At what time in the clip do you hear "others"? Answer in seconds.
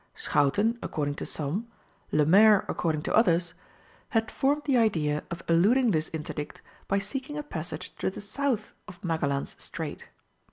3.15-3.53